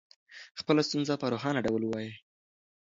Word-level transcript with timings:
خپله 0.59 0.81
ستونزه 0.87 1.13
په 1.21 1.25
روښانه 1.33 1.59
ډول 1.67 1.81
ووایئ. 1.83 2.11